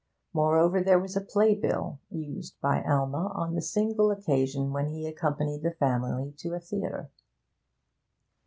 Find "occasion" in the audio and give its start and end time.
4.09-4.73